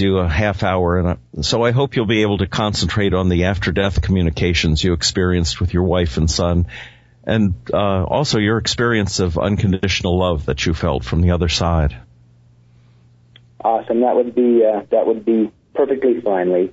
[0.00, 0.98] you a half hour.
[0.98, 4.92] And so I hope you'll be able to concentrate on the after death communications you
[4.92, 6.66] experienced with your wife and son.
[7.24, 11.96] And uh, also your experience of unconditional love that you felt from the other side.
[13.64, 14.00] Awesome.
[14.02, 16.72] That would be uh, that would be perfectly fine, Lee.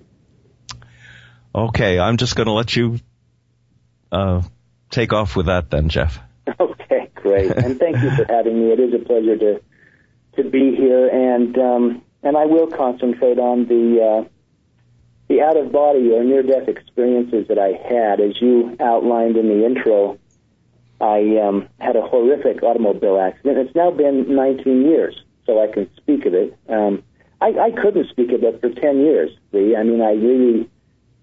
[1.55, 2.99] Okay, I'm just going to let you
[4.11, 4.41] uh,
[4.89, 6.19] take off with that then, Jeff.
[6.59, 7.51] Okay, great.
[7.51, 8.71] and thank you for having me.
[8.73, 9.61] It is a pleasure to
[10.35, 14.29] to be here, and um, and I will concentrate on the uh,
[15.27, 19.47] the out of body or near death experiences that I had, as you outlined in
[19.47, 20.19] the intro.
[21.01, 23.57] I um, had a horrific automobile accident.
[23.57, 26.57] It's now been 19 years, so I can speak of it.
[26.69, 27.03] Um,
[27.41, 29.31] I, I couldn't speak of it for 10 years.
[29.53, 30.69] I mean, I really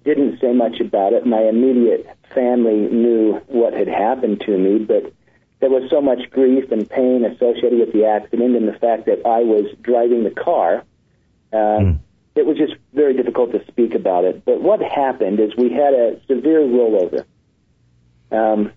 [0.04, 1.24] didn't say much about it.
[1.24, 5.12] My immediate family knew what had happened to me, but
[5.60, 9.26] there was so much grief and pain associated with the accident and the fact that
[9.26, 10.84] I was driving the car.
[11.52, 11.98] Um, mm.
[12.36, 14.44] It was just very difficult to speak about it.
[14.44, 17.24] But what happened is we had a severe rollover.
[18.30, 18.72] Um,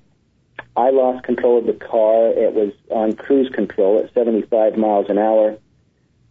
[0.75, 2.29] I lost control of the car.
[2.29, 5.57] It was on cruise control at 75 miles an hour.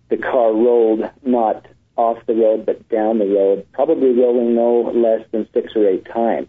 [0.08, 1.66] The car rolled not
[1.96, 6.06] off the road but down the road, probably rolling no less than six or eight
[6.06, 6.48] times.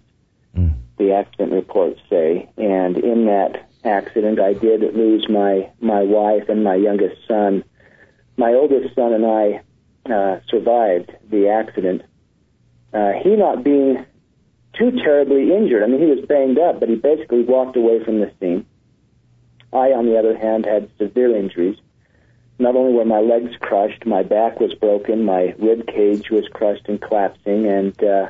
[0.58, 0.76] Mm.
[0.98, 6.64] The accident reports say, and in that accident, I did lose my my wife and
[6.64, 7.64] my youngest son.
[8.38, 9.62] My oldest son and I
[10.10, 12.02] uh, survived the accident.
[12.94, 14.06] Uh, he not being
[14.74, 15.84] too terribly injured.
[15.84, 18.66] I mean, he was banged up, but he basically walked away from the scene.
[19.72, 21.78] I, on the other hand, had severe injuries.
[22.60, 26.88] Not only were my legs crushed, my back was broken, my rib cage was crushed
[26.88, 28.30] and collapsing, and uh,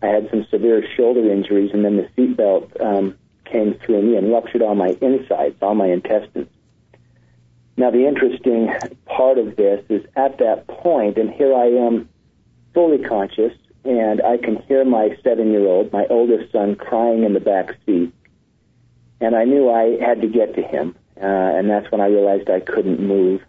[0.00, 4.30] I had some severe shoulder injuries, and then the seatbelt um, came through me and
[4.30, 6.48] ruptured all my insides, all my intestines.
[7.76, 8.72] Now, the interesting
[9.06, 12.08] part of this is at that point, and here I am
[12.72, 13.52] fully conscious,
[13.84, 17.76] and I can hear my seven year old, my oldest son, crying in the back
[17.84, 18.12] seat.
[19.20, 22.48] And I knew I had to get to him, uh, and that's when I realized
[22.48, 23.42] I couldn't move.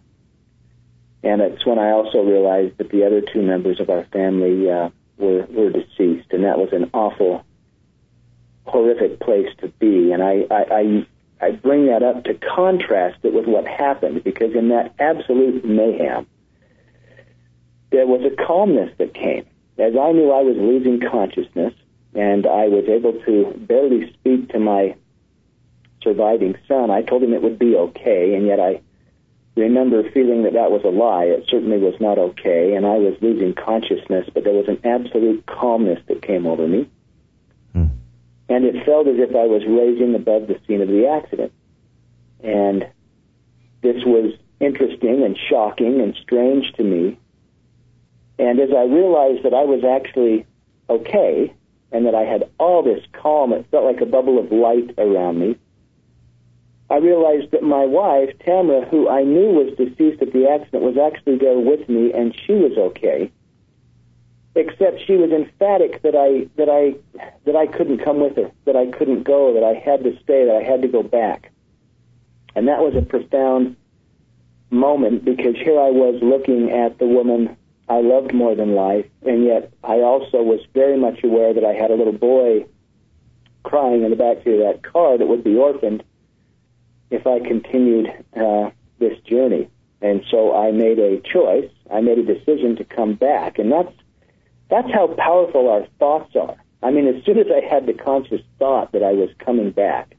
[1.22, 4.90] And it's when I also realized that the other two members of our family uh,
[5.18, 7.44] were, were deceased, and that was an awful
[8.64, 10.12] horrific place to be.
[10.12, 11.06] And I, I, I,
[11.40, 16.26] I bring that up to contrast it with what happened because in that absolute mayhem,
[17.90, 19.44] there was a calmness that came.
[19.78, 21.74] As I knew I was losing consciousness
[22.14, 24.96] and I was able to barely speak to my
[26.02, 28.80] surviving son, I told him it would be okay, and yet I
[29.56, 31.24] remember feeling that that was a lie.
[31.24, 35.44] It certainly was not okay, and I was losing consciousness, but there was an absolute
[35.46, 36.88] calmness that came over me
[38.48, 41.52] and it felt as if I was raising above the scene of the accident.
[42.42, 42.86] And
[43.82, 47.18] this was interesting and shocking and strange to me.
[48.38, 50.46] And as I realized that I was actually
[50.88, 51.52] okay
[51.90, 55.38] and that I had all this calm, it felt like a bubble of light around
[55.38, 55.56] me.
[56.88, 60.96] I realized that my wife, Tamara, who I knew was deceased at the accident, was
[60.96, 63.32] actually there with me and she was okay
[64.56, 66.94] except she was emphatic that I that I
[67.44, 70.46] that I couldn't come with her, that I couldn't go, that I had to stay,
[70.46, 71.52] that I had to go back.
[72.54, 73.76] And that was a profound
[74.70, 77.56] moment because here I was looking at the woman
[77.88, 81.72] I loved more than life, and yet I also was very much aware that I
[81.72, 82.66] had a little boy
[83.62, 86.02] crying in the backseat of that car that would be orphaned
[87.10, 89.68] if I continued uh, this journey.
[90.00, 91.70] And so I made a choice.
[91.92, 93.92] I made a decision to come back, and that's
[94.68, 96.56] that's how powerful our thoughts are.
[96.82, 100.16] I mean, as soon as I had the conscious thought that I was coming back,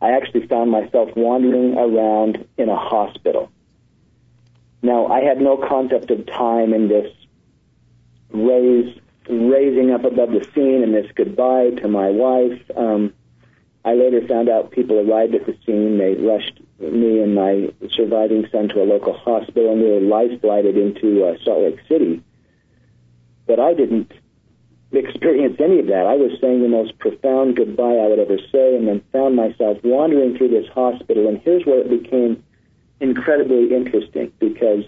[0.00, 3.50] I actually found myself wandering around in a hospital.
[4.82, 7.10] Now, I had no concept of time in this
[8.30, 12.60] raise, raising up above the scene and this goodbye to my wife.
[12.76, 13.14] Um,
[13.84, 15.96] I later found out people arrived at the scene.
[15.96, 20.38] They rushed me and my surviving son to a local hospital, and we were life
[20.42, 22.22] flighted into uh, Salt Lake City
[23.46, 24.12] but I didn't
[24.92, 26.06] experience any of that.
[26.06, 29.78] I was saying the most profound goodbye I would ever say, and then found myself
[29.82, 31.28] wandering through this hospital.
[31.28, 32.42] And here's where it became
[33.00, 34.84] incredibly interesting because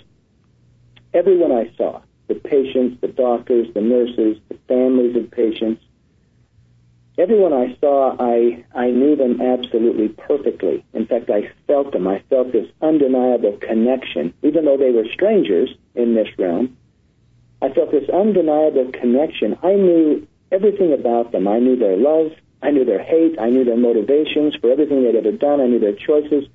[1.13, 5.83] everyone I saw, the patients, the doctors, the nurses, the families of patients,
[7.19, 10.85] everyone I saw, I, I knew them absolutely perfectly.
[10.93, 12.07] In fact, I felt them.
[12.07, 16.77] I felt this undeniable connection, even though they were strangers in this realm.
[17.63, 19.57] I felt this undeniable connection.
[19.63, 21.49] I knew everything about them.
[21.49, 22.33] I knew their love.
[22.63, 23.39] I knew their hate.
[23.39, 25.61] I knew their motivations for everything they'd ever done.
[25.61, 26.49] I knew their choices.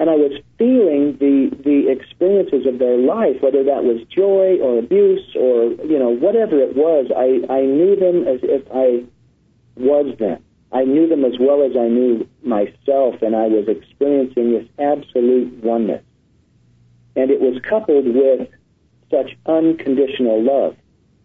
[0.00, 4.78] and I was feeling the the experiences of their life, whether that was joy or
[4.78, 7.10] abuse or you know whatever it was.
[7.14, 9.04] I I knew them as if I
[9.76, 10.42] was them.
[10.72, 15.62] I knew them as well as I knew myself, and I was experiencing this absolute
[15.62, 16.02] oneness.
[17.14, 18.48] And it was coupled with
[19.14, 20.76] such unconditional love,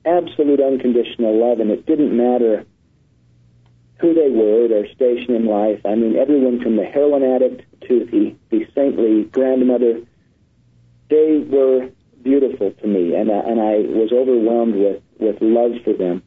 [0.06, 2.66] absolute unconditional love, and it didn't matter
[4.00, 5.82] who they were, their station in life.
[5.86, 10.02] I mean, everyone from the heroin addict to the, the saintly grandmother,
[11.10, 11.90] they were
[12.22, 16.24] beautiful to me, and, uh, and I was overwhelmed with, with love for them.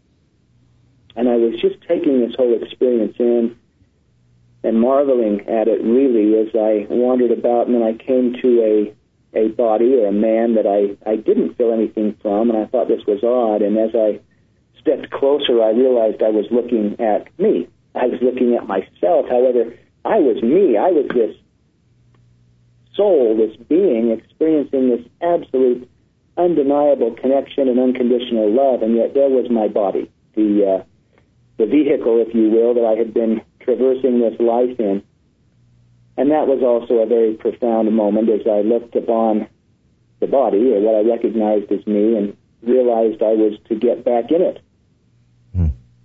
[1.15, 3.57] And I was just taking this whole experience in
[4.65, 8.95] and marveling at it really as I wandered about, and then I came to a
[9.35, 12.89] a body or a man that I I didn't feel anything from, and I thought
[12.89, 13.63] this was odd.
[13.63, 14.21] And as I
[14.81, 17.69] stepped closer, I realized I was looking at me.
[17.95, 19.29] I was looking at myself.
[19.29, 19.75] However,
[20.05, 20.77] I was me.
[20.77, 21.37] I was this
[22.95, 25.89] soul, this being, experiencing this absolute,
[26.37, 30.85] undeniable connection and unconditional love, and yet there was my body, the uh,
[31.59, 35.03] the vehicle, if you will, that I had been traversing this life in.
[36.17, 39.49] And that was also a very profound moment as I looked upon
[40.21, 44.31] the body, or what I recognized as me, and realized I was to get back
[44.31, 44.63] in it.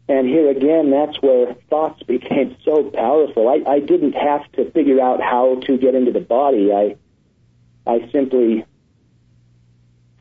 [0.10, 3.50] And here again, that's where thoughts became so powerful.
[3.50, 6.72] I, I didn't have to figure out how to get into the body.
[6.72, 6.96] I,
[7.86, 8.66] I simply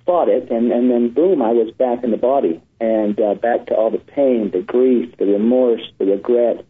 [0.04, 3.66] thought it, and, and then boom, I was back in the body, and uh, back
[3.66, 6.64] to all the pain, the grief, the remorse, the regret,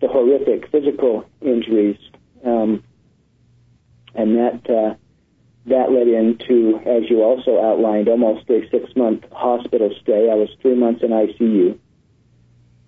[0.00, 1.98] the horrific physical injuries,
[2.44, 2.82] um,
[4.14, 4.94] and that uh,
[5.66, 10.30] that led into, as you also outlined, almost a six-month hospital stay.
[10.30, 11.78] I was three months in ICU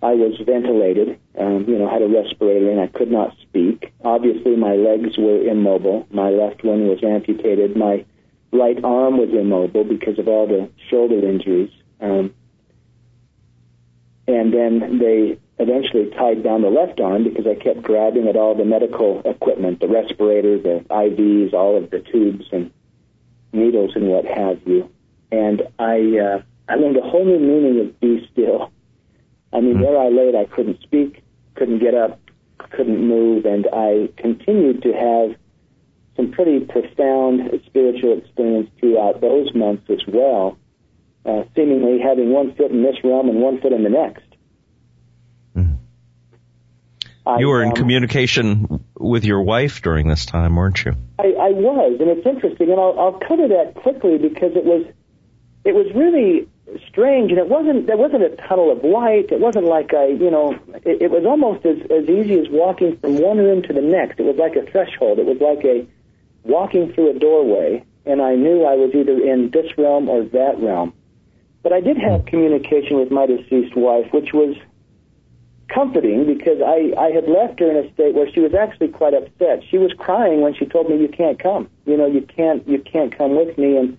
[0.03, 3.93] I was ventilated, um, you know, had a respirator, and I could not speak.
[4.03, 6.07] Obviously, my legs were immobile.
[6.09, 7.77] My left one was amputated.
[7.77, 8.03] My
[8.51, 11.69] right arm was immobile because of all the shoulder injuries.
[11.99, 12.33] Um,
[14.27, 18.55] and then they eventually tied down the left arm because I kept grabbing at all
[18.55, 22.71] the medical equipment, the respirator, the IVs, all of the tubes and
[23.53, 24.89] needles and what have you.
[25.31, 28.71] And I, uh, I learned a whole new meaning of be still
[29.53, 29.83] I mean, mm-hmm.
[29.83, 31.23] there I laid, I couldn't speak,
[31.55, 32.19] couldn't get up,
[32.57, 35.35] couldn't move, and I continued to have
[36.15, 40.57] some pretty profound spiritual experience throughout those months as well,
[41.25, 44.23] uh, seemingly having one foot in this realm and one foot in the next.
[47.25, 50.93] I, you were in um, communication with your wife during this time, weren't you?
[51.19, 54.85] I, I was, and it's interesting, and I'll, I'll cover that quickly because it was
[55.63, 56.47] it was really
[56.87, 59.31] strange, and it wasn't there wasn't a tunnel of light.
[59.31, 62.97] It wasn't like a you know it, it was almost as as easy as walking
[62.97, 64.19] from one room to the next.
[64.19, 65.19] It was like a threshold.
[65.19, 65.85] It was like a
[66.43, 70.59] walking through a doorway, and I knew I was either in this realm or that
[70.59, 70.93] realm.
[71.61, 74.55] But I did have communication with my deceased wife, which was
[75.73, 79.13] comforting because I, I had left her in a state where she was actually quite
[79.13, 79.63] upset.
[79.69, 81.69] She was crying when she told me you can't come.
[81.85, 83.97] You know, you can't you can't come with me and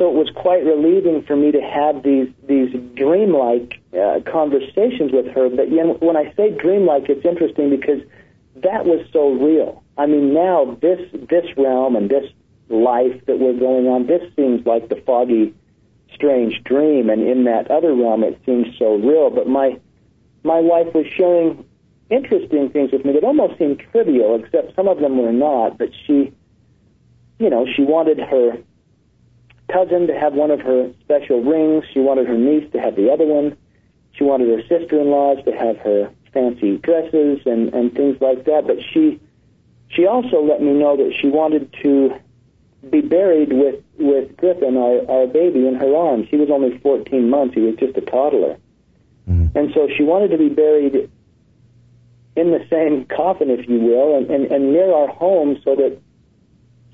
[0.00, 5.26] so it was quite relieving for me to have these these dreamlike uh, conversations with
[5.26, 5.50] her.
[5.50, 8.00] But you know, when I say dreamlike, it's interesting because
[8.56, 9.82] that was so real.
[9.98, 12.24] I mean, now this this realm and this
[12.70, 15.52] life that we're going on, this seems like the foggy,
[16.14, 19.28] strange dream, and in that other realm, it seems so real.
[19.28, 19.78] But my
[20.42, 21.64] my wife was sharing
[22.10, 25.78] interesting things with me that almost seemed trivial, except some of them were not.
[25.78, 26.32] But she,
[27.38, 28.58] you know, she wanted her
[29.70, 31.84] cousin to have one of her special rings.
[31.92, 33.56] She wanted her niece to have the other one.
[34.12, 38.66] She wanted her sister-in-laws to have her fancy dresses and and things like that.
[38.66, 39.20] But she
[39.88, 42.14] she also let me know that she wanted to
[42.90, 46.28] be buried with with Griffin, our our baby, in her arms.
[46.28, 47.54] He was only 14 months.
[47.54, 48.56] He was just a toddler.
[49.54, 51.10] And so she wanted to be buried
[52.36, 55.98] in the same coffin, if you will, and, and, and near our home, so that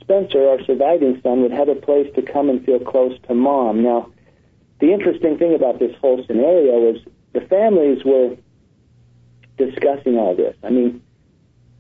[0.00, 3.82] Spencer, our surviving son, would have a place to come and feel close to mom.
[3.82, 4.10] Now,
[4.80, 8.36] the interesting thing about this whole scenario is the families were
[9.58, 10.56] discussing all this.
[10.62, 11.02] I mean,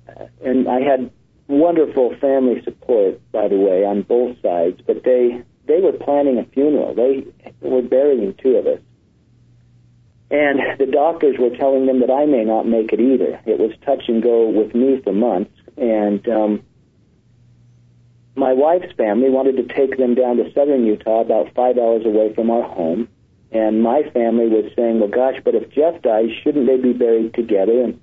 [0.08, 1.10] uh, and I had
[1.48, 4.80] wonderful family support, by the way, on both sides.
[4.86, 6.94] But they they were planning a funeral.
[6.94, 7.26] They
[7.60, 8.80] were burying two of us,
[10.30, 13.40] and the doctors were telling them that I may not make it either.
[13.46, 16.62] It was touch and go with me for months, and um,
[18.36, 22.34] my wife's family wanted to take them down to southern Utah, about five hours away
[22.34, 23.08] from our home.
[23.50, 27.32] And my family was saying, well, gosh, but if Jeff dies, shouldn't they be buried
[27.32, 27.82] together?
[27.82, 28.00] And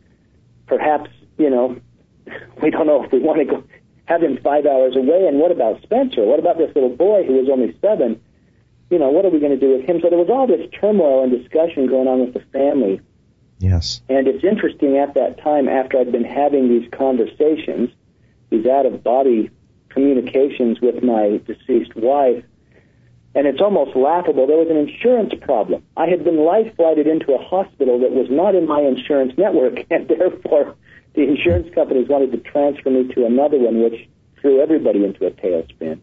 [0.66, 1.80] perhaps, you know,
[2.62, 3.64] we don't know if we want to go
[4.06, 5.28] have him five hours away.
[5.28, 6.26] And what about Spencer?
[6.26, 8.20] What about this little boy who was only seven?
[8.94, 10.02] You know, what are we going to do with him?
[10.04, 13.02] So there was all this turmoil and discussion going on with the family.
[13.58, 14.04] Yes.
[14.08, 17.90] And it's interesting at that time, after I'd been having these conversations,
[18.52, 19.50] these out of body
[19.90, 22.46] communications with my deceased wife,
[23.34, 24.46] and it's almost laughable.
[24.46, 25.82] There was an insurance problem.
[25.98, 29.80] I had been life flighted into a hospital that was not in my insurance network,
[29.90, 30.76] and therefore
[31.16, 34.08] the insurance companies wanted to transfer me to another one, which
[34.40, 36.00] threw everybody into a tailspin.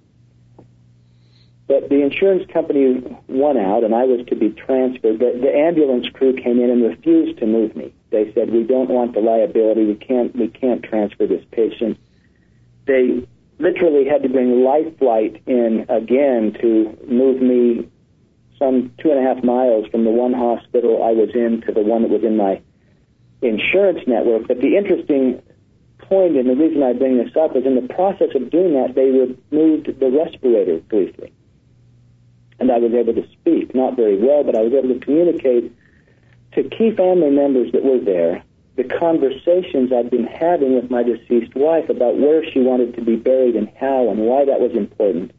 [1.71, 5.21] But the insurance company won out, and I was to be transferred.
[5.21, 7.95] The, the ambulance crew came in and refused to move me.
[8.11, 9.85] They said, "We don't want the liability.
[9.85, 10.35] We can't.
[10.35, 11.97] We can't transfer this patient."
[12.87, 13.25] They
[13.61, 17.89] literally had to bring life flight in again to move me
[18.59, 21.83] some two and a half miles from the one hospital I was in to the
[21.83, 22.61] one that was in my
[23.43, 24.49] insurance network.
[24.49, 25.41] But the interesting
[25.99, 28.97] point, and the reason I bring this up, is in the process of doing that,
[28.97, 31.33] they removed the respirator briefly.
[32.61, 35.73] And I was able to speak, not very well, but I was able to communicate
[36.53, 38.45] to key family members that were there
[38.77, 43.17] the conversations I'd been having with my deceased wife about where she wanted to be
[43.17, 45.33] buried and how and why that was important.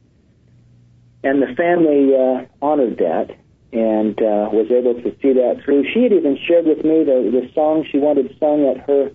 [1.23, 3.35] And the family uh, honored that
[3.73, 5.85] and uh, was able to see that through.
[5.91, 9.11] She had even shared with me the, the song she wanted sung at her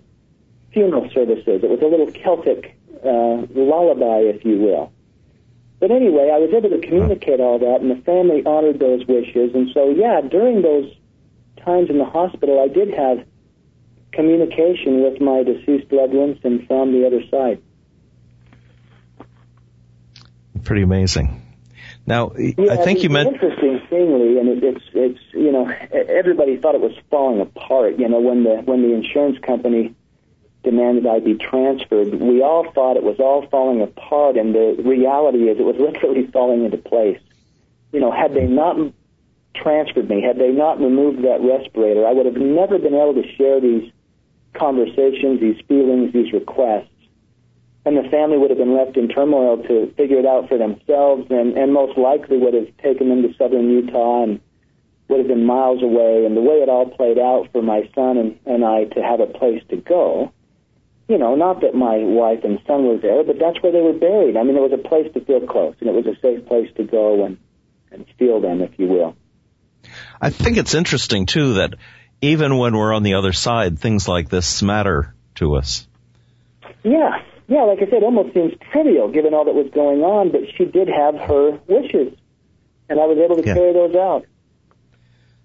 [0.73, 1.63] funeral services.
[1.63, 4.93] It was a little Celtic uh, lullaby, if you will.
[5.79, 9.55] But anyway, I was able to communicate all that, and the family honored those wishes.
[9.55, 10.91] And so, yeah, during those
[11.65, 13.27] times in the hospital, I did have
[14.13, 17.63] communication with my deceased loved ones and from the other side.
[20.65, 21.43] Pretty amazing.
[22.07, 26.57] Now, yeah, I think you meant interesting thingly, and it, it's it's you know everybody
[26.57, 27.99] thought it was falling apart.
[27.99, 29.95] You know when the when the insurance company
[30.67, 35.49] demanded I be transferred, we all thought it was all falling apart, and the reality
[35.49, 37.21] is it was literally falling into place.
[37.93, 38.77] You know, had they not
[39.55, 43.35] transferred me, had they not removed that respirator, I would have never been able to
[43.37, 43.91] share these
[44.55, 46.91] conversations, these feelings, these requests.
[47.85, 51.31] And the family would have been left in turmoil to figure it out for themselves
[51.31, 54.41] and, and most likely would have taken them to southern Utah and
[55.07, 56.27] would have been miles away.
[56.27, 59.21] And the way it all played out for my son and, and I to have
[59.21, 60.33] a place to go,
[61.09, 63.93] you know, not that my wife and son were there, but that's where they were
[63.93, 64.37] buried.
[64.37, 66.69] I mean, it was a place to feel close and it was a safe place
[66.77, 67.39] to go and,
[67.93, 69.17] and feel them, if you will.
[70.21, 71.75] I think it's interesting too that
[72.21, 75.87] even when we're on the other side, things like this matter to us.
[76.83, 80.41] Yeah, yeah, like I said, almost seems trivial given all that was going on, but
[80.57, 82.15] she did have her wishes,
[82.89, 83.55] and I was able to yeah.
[83.55, 84.27] carry those out.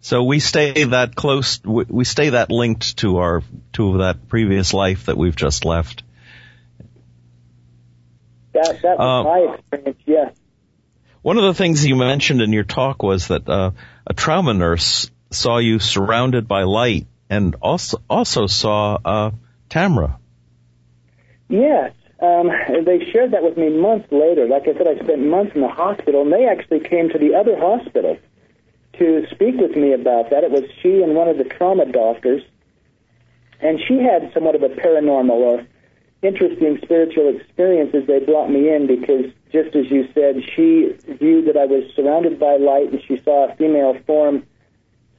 [0.01, 3.43] So we stay that close, we stay that linked to our,
[3.73, 6.01] to that previous life that we've just left.
[8.53, 10.35] That, that was uh, my experience, yes.
[11.21, 13.71] One of the things you mentioned in your talk was that uh,
[14.07, 19.31] a trauma nurse saw you surrounded by light and also also saw uh,
[19.69, 20.17] Tamra.
[21.47, 22.49] Yes, um,
[22.85, 24.47] they shared that with me months later.
[24.47, 27.35] Like I said, I spent months in the hospital, and they actually came to the
[27.35, 28.17] other hospital
[29.01, 30.43] to speak with me about that.
[30.43, 32.43] It was she and one of the trauma doctors,
[33.59, 35.67] and she had somewhat of a paranormal or
[36.21, 41.47] interesting spiritual experience as they brought me in because just as you said, she viewed
[41.47, 44.45] that I was surrounded by light and she saw a female form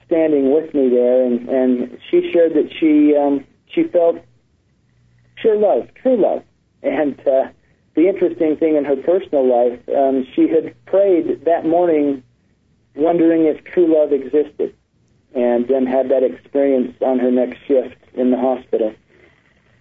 [0.06, 4.18] standing with me there, and and she shared that she um, she felt
[5.36, 6.44] pure love, true love,
[6.82, 7.48] and uh,
[7.94, 12.22] the interesting thing in her personal life, um, she had prayed that morning,
[12.94, 14.74] wondering if true love existed,
[15.34, 18.94] and then had that experience on her next shift in the hospital.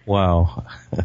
[0.06, 0.66] Wow.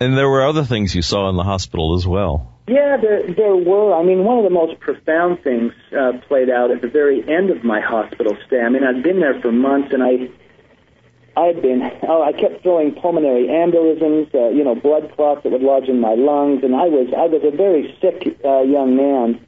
[0.00, 2.52] and there were other things you saw in the hospital as well.
[2.68, 3.92] Yeah, there, there were.
[3.92, 7.50] I mean, one of the most profound things uh, played out at the very end
[7.50, 8.60] of my hospital stay.
[8.60, 10.30] I mean, I'd been there for months, and I,
[11.36, 15.62] I'd been, oh, I kept feeling pulmonary embolisms, uh, you know, blood clots that would
[15.62, 19.44] lodge in my lungs, and I was, I was a very sick uh, young man.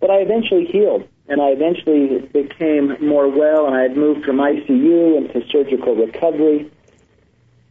[0.00, 4.38] But I eventually healed, and I eventually became more well, and I had moved from
[4.38, 6.70] ICU into surgical recovery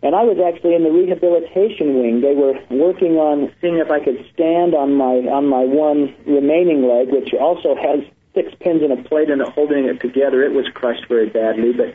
[0.03, 2.21] and I was actually in the rehabilitation wing.
[2.21, 6.87] They were working on seeing if I could stand on my on my one remaining
[6.87, 7.99] leg, which also has
[8.33, 10.41] six pins and a plate it holding it together.
[10.41, 11.93] It was crushed very badly, but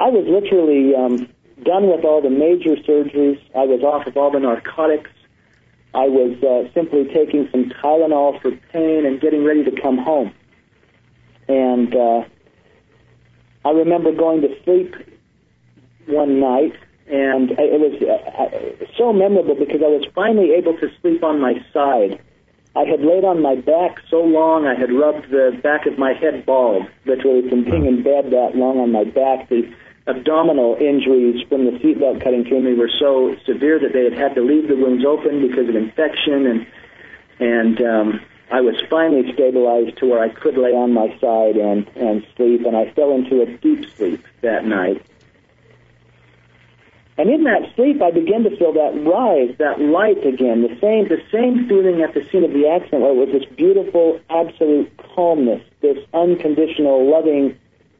[0.00, 1.28] I was literally um,
[1.64, 3.40] done with all the major surgeries.
[3.54, 5.10] I was off of all the narcotics.
[5.94, 10.32] I was uh, simply taking some Tylenol for pain and getting ready to come home.
[11.48, 12.24] And uh,
[13.64, 14.94] I remember going to sleep
[16.06, 16.74] one night,
[17.08, 21.54] and it was uh, so memorable because I was finally able to sleep on my
[21.72, 22.20] side.
[22.76, 26.12] I had laid on my back so long, I had rubbed the back of my
[26.12, 29.48] head bald, literally from being in bed that long on my back.
[29.48, 29.68] The
[30.08, 34.40] abdominal injuries from the seatbelt cutting me were so severe that they had had to
[34.40, 36.66] leave the wounds open because of infection, and
[37.38, 41.86] and um, I was finally stabilized to where I could lay on my side and
[41.96, 45.04] and sleep, and I fell into a deep sleep that night.
[47.18, 51.08] And in that sleep, I began to feel that rise, that light again, the same,
[51.08, 54.88] the same feeling at the scene of the accident, where it was this beautiful, absolute
[55.16, 57.58] calmness, this unconditional, loving,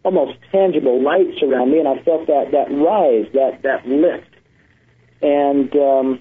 [0.08, 4.32] almost tangible light surround me, and I felt that that rise, that that lift.
[5.20, 6.20] And um,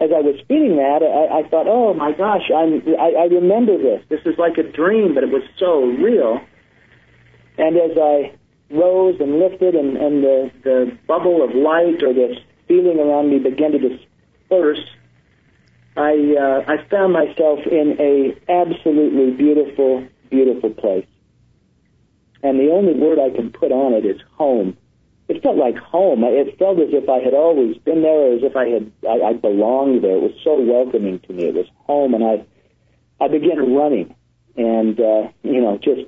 [0.00, 3.76] as I was feeling that, I, I thought, oh my gosh, I'm, I, I remember
[3.76, 4.02] this.
[4.08, 6.40] This is like a dream, but it was so real.
[7.58, 8.32] And as I
[8.70, 13.40] rose and lifted, and, and the, the bubble of light or this feeling around me
[13.40, 14.84] began to disperse,
[15.96, 21.06] I, uh, I found myself in a absolutely beautiful, beautiful place.
[22.42, 24.76] And the only word I can put on it is home.
[25.28, 26.24] It felt like home.
[26.24, 29.32] It felt as if I had always been there, as if I had I, I
[29.34, 30.16] belonged there.
[30.16, 31.44] It was so welcoming to me.
[31.44, 32.46] It was home, and I
[33.20, 34.14] I began running,
[34.56, 36.06] and uh, you know just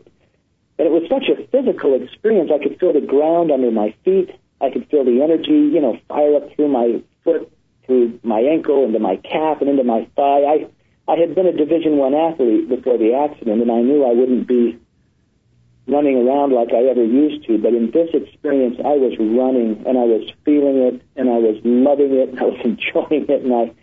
[0.80, 2.50] but it was such a physical experience.
[2.50, 4.30] I could feel the ground under my feet.
[4.62, 7.52] I could feel the energy, you know, fire up through my foot,
[7.84, 10.40] through my ankle, into my calf, and into my thigh.
[10.40, 10.66] I
[11.06, 14.48] I had been a Division One athlete before the accident, and I knew I wouldn't
[14.48, 14.78] be
[15.86, 17.58] running around like I ever used to.
[17.58, 21.60] But in this experience, I was running, and I was feeling it, and I was
[21.64, 23.74] loving it, and I was enjoying it, and I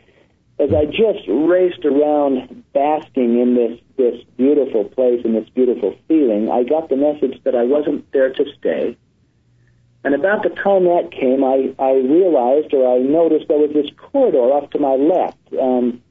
[0.60, 6.50] as I just raced around basking in this this beautiful place and this beautiful feeling,
[6.52, 8.98] I got the message that I wasn't there to stay.
[10.04, 13.90] And about the time that came, I, I realized or I noticed there was this
[13.98, 15.38] corridor off to my left.
[15.60, 16.02] Um,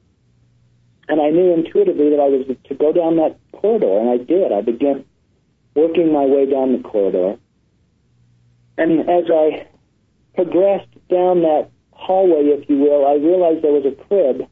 [1.07, 4.51] and I knew intuitively that I was to go down that corridor, and I did.
[4.51, 5.05] I began
[5.77, 7.37] working my way down the corridor.
[8.79, 9.67] And as I
[10.33, 14.49] progressed down that hallway, if you will, I realized there was a crib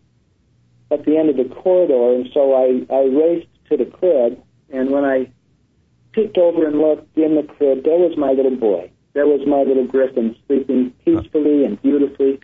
[0.91, 4.91] at the end of the corridor, and so I, I raced to the crib, and
[4.91, 5.31] when I
[6.11, 8.91] peeked over and looked in the crib, there was my little boy.
[9.13, 12.39] There was my little Griffin sleeping peacefully and beautifully.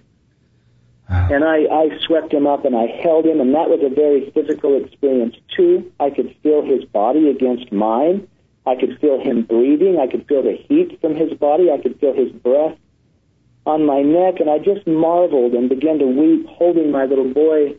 [1.07, 4.31] And I, I swept him up and I held him, and that was a very
[4.31, 5.91] physical experience too.
[5.99, 8.27] I could feel his body against mine.
[8.65, 9.97] I could feel him breathing.
[9.99, 11.71] I could feel the heat from his body.
[11.71, 12.77] I could feel his breath
[13.65, 17.75] on my neck, and I just marveled and began to weep, holding my little boy,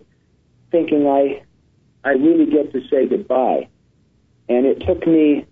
[0.70, 1.42] thinking I,
[2.04, 3.68] I really get to say goodbye.
[4.48, 5.46] And it took me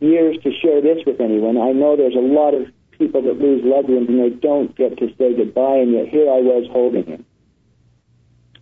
[0.00, 1.58] years to share this with anyone.
[1.58, 4.98] I know there's a lot of people that lose loved ones and they don't get
[4.98, 7.26] to say goodbye, and yet here I was holding him.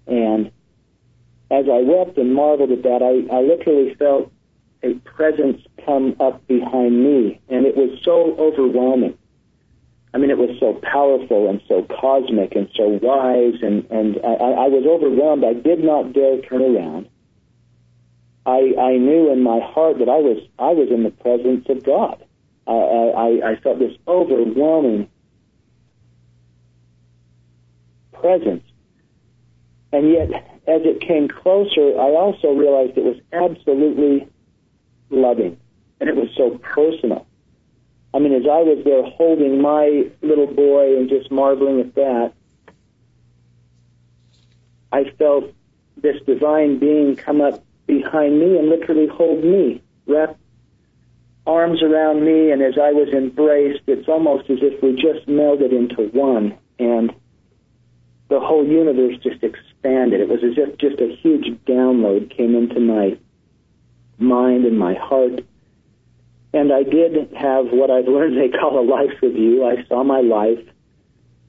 [0.07, 0.51] And
[1.51, 4.33] as I wept and marveled at that, I, I literally felt
[4.83, 9.17] a presence come up behind me, and it was so overwhelming.
[10.15, 14.35] I mean, it was so powerful and so cosmic and so wise, and and I,
[14.35, 15.45] I was overwhelmed.
[15.45, 17.09] I did not dare turn around.
[18.45, 21.83] I I knew in my heart that I was I was in the presence of
[21.85, 22.25] God.
[22.67, 25.09] I I, I felt this overwhelming
[28.13, 28.65] presence,
[29.93, 30.31] and yet
[30.67, 34.29] as it came closer, I also realized it was absolutely
[35.13, 35.57] loving,
[36.01, 37.27] and it was so personal
[38.15, 42.33] I mean, as I was there holding my little boy and just marveling at that,
[44.93, 45.53] I felt
[45.97, 50.37] this divine being come up behind me and literally hold me, wrap
[51.47, 55.73] arms around me, and as I was embraced, it's almost as if we just melded
[55.73, 57.13] into one, and
[58.29, 60.21] the whole universe just expanded.
[60.21, 63.19] It was as if just a huge download came into my
[64.19, 65.41] mind and my heart
[66.55, 69.65] and I did have what I've learned they call a life review.
[69.65, 70.63] I saw my life,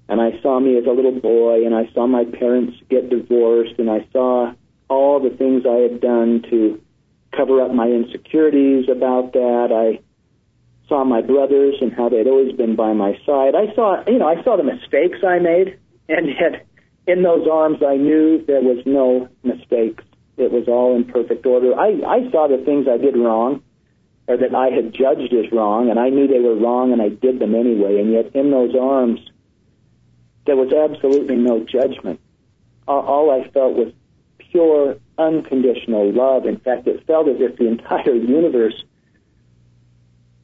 [0.07, 3.77] and I saw me as a little boy, and I saw my parents get divorced,
[3.79, 4.53] and I saw
[4.89, 6.81] all the things I had done to
[7.35, 9.69] cover up my insecurities about that.
[9.71, 9.99] I
[10.87, 13.55] saw my brothers and how they'd always been by my side.
[13.55, 16.65] I saw, you know, I saw the mistakes I made, and yet
[17.07, 20.03] in those arms I knew there was no mistakes.
[20.37, 21.77] It was all in perfect order.
[21.77, 23.61] I, I saw the things I did wrong
[24.27, 27.09] or that I had judged as wrong, and I knew they were wrong, and I
[27.09, 27.99] did them anyway.
[27.99, 29.19] And yet, in those arms,
[30.45, 32.19] there was absolutely no judgment.
[32.87, 33.93] All I felt was
[34.37, 36.45] pure, unconditional love.
[36.45, 38.81] In fact, it felt as if the entire universe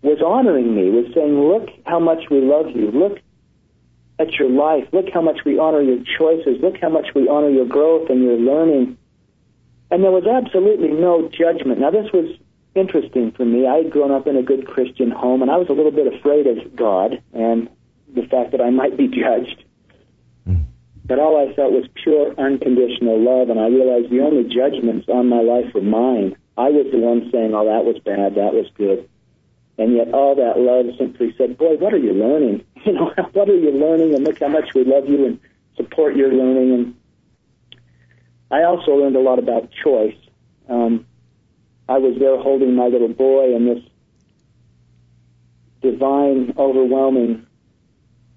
[0.01, 2.91] was honoring me, was saying, "Look how much we love you.
[2.91, 3.19] Look
[4.19, 4.87] at your life.
[4.91, 6.61] Look how much we honor your choices.
[6.61, 8.97] Look how much we honor your growth and your learning.
[9.91, 11.79] And there was absolutely no judgment.
[11.79, 12.37] Now, this was
[12.75, 13.67] interesting for me.
[13.67, 16.13] I had grown up in a good Christian home, and I was a little bit
[16.13, 17.69] afraid of God and
[18.13, 19.63] the fact that I might be judged.
[21.09, 25.27] But all I felt was pure, unconditional love, and I realized the only judgments on
[25.27, 26.37] my life were mine.
[26.55, 29.09] I was the one saying, oh, that was bad, that was good.
[29.79, 32.63] And yet all that love simply said, boy, what are you learning?
[32.85, 34.15] You know, what are you learning?
[34.15, 35.39] And look how much we love you and
[35.75, 36.73] support your learning.
[36.73, 36.95] And
[38.51, 40.17] I also learned a lot about choice.
[40.67, 41.05] Um,
[41.87, 43.83] I was there holding my little boy, and this
[45.81, 47.45] divine, overwhelming,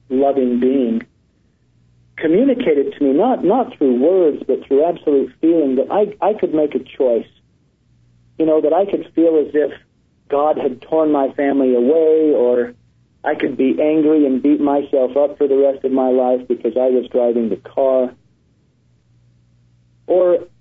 [0.09, 1.07] loving being
[2.23, 6.55] communicated to me not not through words, but through absolute feeling that I I could
[6.55, 7.27] make a choice.
[8.39, 9.73] You know that I could feel as if
[10.29, 12.75] God had torn my family away, or
[13.25, 16.77] I could be angry and beat myself up for the rest of my life because
[16.77, 18.15] I was driving the car.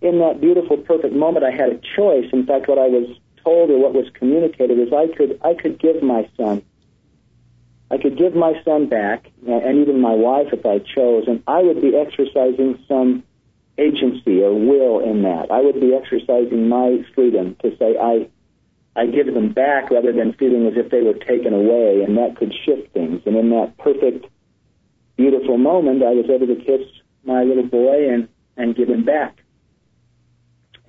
[0.01, 2.25] In that beautiful, perfect moment, I had a choice.
[2.33, 3.07] In fact, what I was
[3.43, 6.63] told or what was communicated is I could I could give my son.
[7.91, 11.61] I could give my son back, and even my wife if I chose, and I
[11.61, 13.23] would be exercising some
[13.77, 15.51] agency or will in that.
[15.51, 18.29] I would be exercising my freedom to say I
[18.95, 22.37] I give them back rather than feeling as if they were taken away, and that
[22.37, 23.21] could shift things.
[23.25, 24.25] And in that perfect,
[25.15, 26.87] beautiful moment, I was able to kiss
[27.23, 29.43] my little boy and and give him back.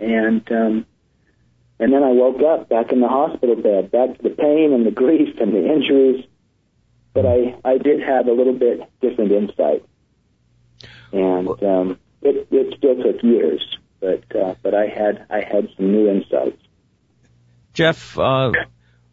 [0.03, 0.87] And um,
[1.79, 4.85] and then I woke up back in the hospital bed, back to the pain and
[4.85, 6.25] the grief and the injuries.
[7.15, 9.85] But I I did have a little bit different insight,
[11.13, 15.93] and um, it it still took years, but uh, but I had I had some
[15.93, 16.61] new insights.
[17.75, 18.53] Jeff, uh,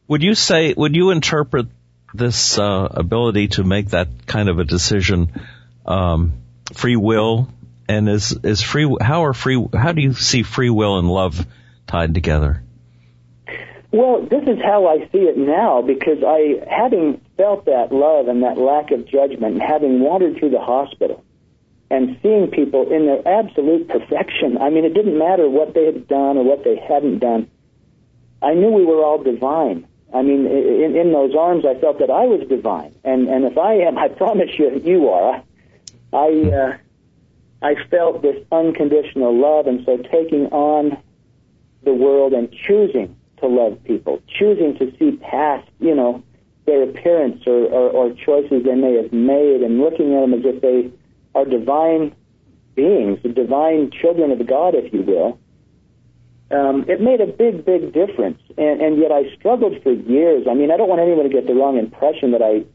[0.08, 1.68] would you say, would you interpret
[2.14, 5.32] this uh, ability to make that kind of a decision
[5.86, 6.34] um,
[6.74, 7.48] free will?
[7.90, 8.96] And is is free?
[9.02, 9.62] How are free?
[9.74, 11.46] How do you see free will and love
[11.88, 12.64] tied together?
[13.92, 18.44] Well, this is how I see it now because I, having felt that love and
[18.44, 21.26] that lack of judgment, and having wandered through the hospital
[21.90, 24.60] and seeing people in their absolute perfection.
[24.60, 27.50] I mean, it didn't matter what they had done or what they hadn't done
[28.42, 29.88] I knew we were all divine.
[30.14, 33.58] I mean, in, in those arms, I felt that I was divine, and and if
[33.58, 35.44] I am, I promise you, you are.
[36.12, 36.78] I uh,
[37.62, 40.98] I felt this unconditional love, and so taking on
[41.84, 46.24] the world and choosing to love people, choosing to see past, you know,
[46.66, 50.42] their appearance or, or, or choices they may have made, and looking at them as
[50.44, 50.92] if they
[51.36, 52.16] are divine
[52.76, 55.40] beings, the divine children of God, if you will
[56.52, 58.42] um, it made a big, big difference.
[58.58, 60.48] And, and yet I struggled for years.
[60.50, 62.66] I mean, I don't want anyone to get the wrong impression that I,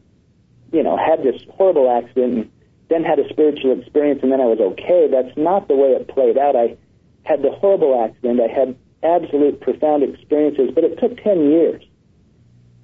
[0.71, 2.51] you know, had this horrible accident and
[2.89, 5.07] then had a spiritual experience and then I was okay.
[5.09, 6.55] That's not the way it played out.
[6.55, 6.77] I
[7.23, 8.39] had the horrible accident.
[8.39, 11.83] I had absolute profound experiences, but it took 10 years.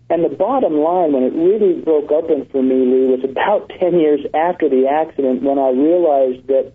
[0.10, 4.00] And the bottom line, when it really broke open for me, Lee, was about 10
[4.00, 6.74] years after the accident when I realized that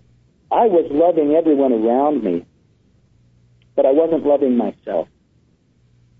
[0.49, 2.45] I was loving everyone around me
[3.77, 5.07] but I wasn't loving myself.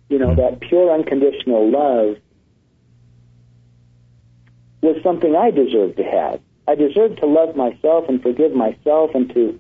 [0.10, 2.18] You know, that pure unconditional love
[4.82, 6.40] was something I deserved to have.
[6.68, 9.60] I deserved to love myself and forgive myself and to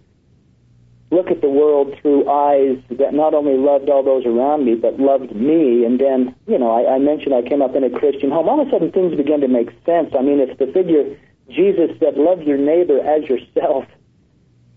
[1.10, 5.00] look at the world through eyes that not only loved all those around me, but
[5.00, 5.86] loved me.
[5.86, 8.50] And then, you know, I, I mentioned I came up in a Christian home.
[8.50, 10.14] All of a sudden things began to make sense.
[10.18, 11.18] I mean, if the figure
[11.50, 13.86] Jesus said, love your neighbor as yourself,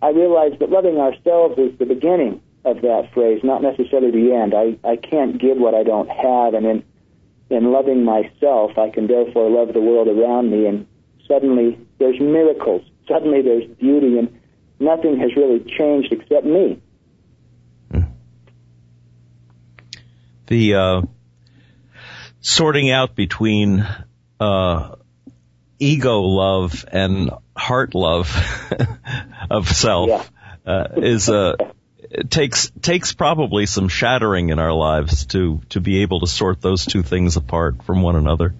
[0.03, 4.55] I realized that loving ourselves is the beginning of that phrase, not necessarily the end.
[4.55, 6.85] I, I can't give what I don't have, and in
[7.51, 10.87] in loving myself, I can therefore love the world around me, and
[11.27, 12.83] suddenly there's miracles.
[13.07, 14.41] Suddenly there's beauty, and
[14.81, 16.83] nothing has really changed except me.
[20.47, 21.03] The uh,
[22.41, 23.87] sorting out between
[24.41, 24.97] uh,
[25.79, 28.35] ego love and heart love
[29.51, 30.25] of self yeah.
[30.67, 31.55] uh, is a
[32.01, 36.61] it takes takes probably some shattering in our lives to to be able to sort
[36.61, 38.53] those two things apart from one another.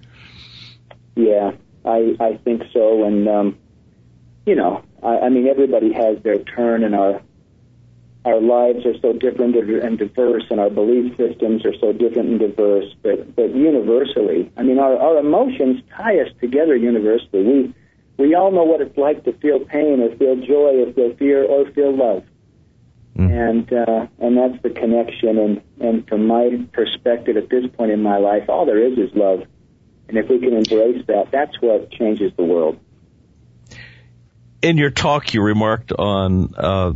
[1.15, 1.51] Yeah,
[1.85, 3.57] I I think so, and um,
[4.45, 7.21] you know, I, I mean, everybody has their turn, and our
[8.25, 12.39] our lives are so different and diverse, and our belief systems are so different and
[12.39, 12.93] diverse.
[13.01, 17.43] But but universally, I mean, our our emotions tie us together universally.
[17.43, 17.73] We
[18.17, 21.43] we all know what it's like to feel pain, or feel joy, or feel fear,
[21.43, 22.23] or feel love
[23.17, 23.49] Mm.
[23.49, 25.37] And uh, and that's the connection.
[25.37, 29.13] And and from my perspective, at this point in my life, all there is is
[29.15, 29.43] love.
[30.11, 32.77] And if we can embrace that, that's what changes the world.
[34.61, 36.93] in your talk, you remarked on uh,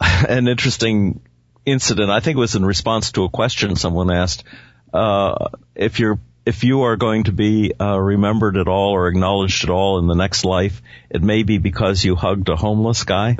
[0.00, 1.20] an interesting
[1.66, 2.10] incident.
[2.10, 4.44] I think it was in response to a question someone asked.
[4.90, 9.64] Uh, if you're if you are going to be uh, remembered at all or acknowledged
[9.64, 13.36] at all in the next life, it may be because you hugged a homeless guy.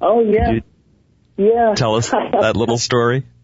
[0.00, 0.58] Oh yeah,
[1.36, 1.74] yeah.
[1.76, 3.24] Tell us that little story.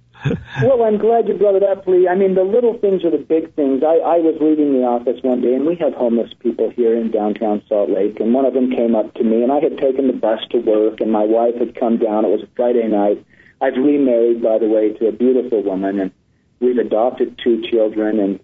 [0.63, 2.09] well, I'm glad you brought it up, Lee.
[2.09, 3.83] I mean, the little things are the big things.
[3.83, 7.11] I, I was leaving the office one day, and we have homeless people here in
[7.11, 10.07] downtown Salt Lake, and one of them came up to me, and I had taken
[10.07, 12.25] the bus to work, and my wife had come down.
[12.25, 13.25] It was a Friday night.
[13.61, 16.13] I've remarried, by the way, to a beautiful woman, and
[16.61, 18.41] we've adopted two children, and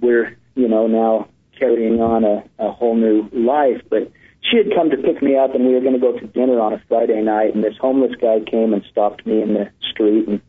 [0.00, 3.82] we're, you know, now carrying on a, a whole new life.
[3.88, 6.26] But she had come to pick me up, and we were going to go to
[6.26, 9.70] dinner on a Friday night, and this homeless guy came and stopped me in the
[9.90, 10.40] street and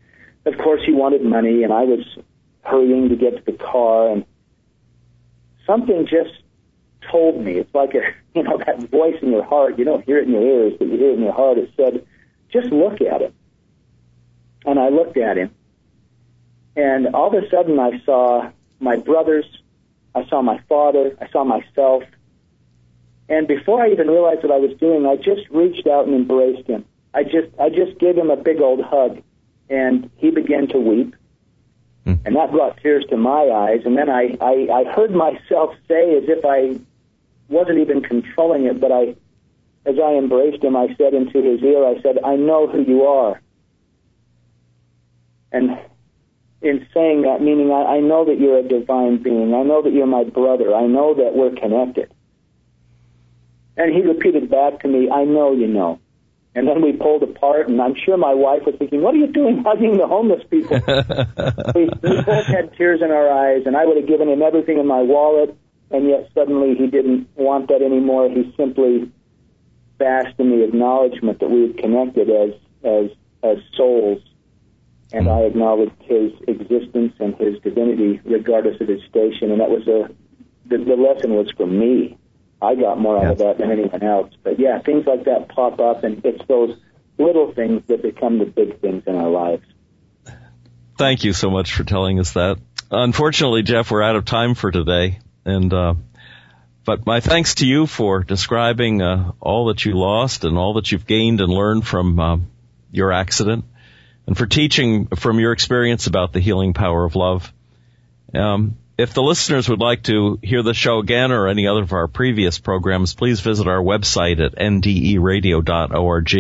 [0.45, 2.06] of course, he wanted money, and I was
[2.63, 4.25] hurrying to get to the car, and
[5.65, 6.41] something just
[7.12, 7.54] told me.
[7.54, 8.02] It's like a,
[8.36, 9.78] you know, that voice in your heart.
[9.78, 11.58] You don't hear it in your ears, but you hear it in your heart.
[11.58, 12.06] It said,
[12.52, 13.34] just look at him.
[14.65, 15.52] And I looked at him.
[16.75, 19.45] And all of a sudden I saw my brothers,
[20.15, 22.04] I saw my father, I saw myself.
[23.28, 26.67] And before I even realized what I was doing, I just reached out and embraced
[26.67, 26.86] him.
[27.13, 29.21] I just, I just gave him a big old hug
[29.69, 31.15] and he began to weep.
[32.05, 32.15] Hmm.
[32.25, 33.82] And that brought tears to my eyes.
[33.86, 36.79] And then I, I, I heard myself say, as if I
[37.49, 39.15] wasn't even controlling it, but I,
[39.86, 43.03] as I embraced him, I said into his ear, I said, I know who you
[43.03, 43.41] are.
[45.51, 45.79] And
[46.62, 49.53] in saying that, meaning I, I know that you're a divine being.
[49.53, 50.75] I know that you're my brother.
[50.75, 52.12] I know that we're connected.
[53.77, 55.99] And he repeated back to me, I know you know.
[56.55, 59.27] And then we pulled apart, and I'm sure my wife was thinking, "What are you
[59.27, 60.79] doing, hugging the homeless people?"
[61.75, 64.79] we, we both had tears in our eyes, and I would have given him everything
[64.79, 65.55] in my wallet,
[65.91, 68.29] and yet suddenly he didn't want that anymore.
[68.29, 69.12] He simply
[69.99, 72.51] basked in the acknowledgement that we had connected as
[72.83, 73.12] as
[73.43, 74.21] as souls,
[75.13, 75.31] and hmm.
[75.31, 79.51] I acknowledged his existence and his divinity, regardless of his station.
[79.51, 80.09] And that was a
[80.65, 82.17] the, the lesson was for me
[82.61, 84.33] I got more out of that than anyone else.
[84.43, 86.77] But yeah, things like that pop up, and it's those
[87.17, 89.65] little things that become the big things in our lives.
[90.97, 92.57] Thank you so much for telling us that.
[92.91, 95.93] Unfortunately, Jeff, we're out of time for today, and uh,
[96.83, 100.91] but my thanks to you for describing uh, all that you lost and all that
[100.91, 102.37] you've gained and learned from uh,
[102.91, 103.63] your accident,
[104.25, 107.53] and for teaching from your experience about the healing power of love.
[108.33, 111.93] Um, if the listeners would like to hear the show again or any other of
[111.93, 116.35] our previous programs, please visit our website at nderadio.org.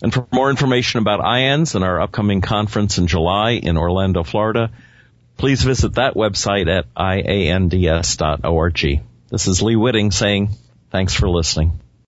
[0.00, 4.70] And for more information about IANDS and our upcoming conference in July in Orlando, Florida,
[5.36, 8.80] please visit that website at iands.org.
[9.28, 10.50] This is Lee Witting saying
[10.90, 11.81] thanks for listening.